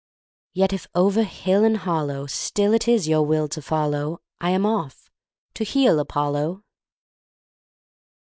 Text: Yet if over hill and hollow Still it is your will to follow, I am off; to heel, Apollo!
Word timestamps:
Yet 0.53 0.73
if 0.73 0.87
over 0.95 1.21
hill 1.21 1.63
and 1.63 1.77
hollow 1.77 2.25
Still 2.25 2.73
it 2.73 2.87
is 2.87 3.07
your 3.07 3.21
will 3.21 3.47
to 3.49 3.61
follow, 3.61 4.19
I 4.39 4.49
am 4.49 4.65
off; 4.65 5.11
to 5.53 5.63
heel, 5.63 5.99
Apollo! 5.99 6.63